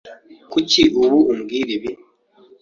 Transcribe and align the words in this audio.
Kuki 0.51 0.81
ubu 1.01 1.17
umbwira 1.31 1.71
ibi? 1.77 1.91